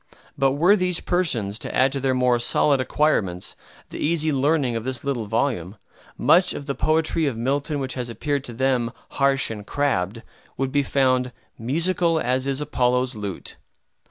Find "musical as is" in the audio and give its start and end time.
11.59-12.61